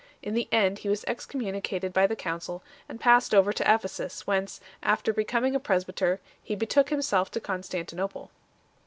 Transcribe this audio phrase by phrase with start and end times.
[0.23, 4.59] In the end he was excommunicated by the council, and passed over to Ephesus, whence,
[4.81, 8.31] after becoming a presbyter, he betook himself to Constantinople.